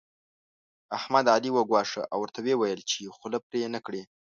احمد؛ 0.97 1.25
علي 1.35 1.49
وګواښه 1.53 2.01
او 2.13 2.19
ورته 2.21 2.39
ويې 2.43 2.55
ويل 2.59 2.81
چې 2.89 3.13
خوله 3.17 3.39
پرې 3.47 3.61
نه 3.75 3.79
کړې. 3.85 4.01